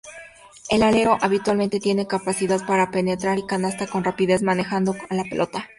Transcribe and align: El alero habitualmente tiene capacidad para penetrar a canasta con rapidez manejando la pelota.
El 0.71 0.81
alero 0.81 1.19
habitualmente 1.21 1.79
tiene 1.79 2.07
capacidad 2.07 2.65
para 2.65 2.89
penetrar 2.89 3.37
a 3.37 3.45
canasta 3.45 3.85
con 3.85 4.03
rapidez 4.03 4.41
manejando 4.41 4.95
la 5.11 5.23
pelota. 5.25 5.69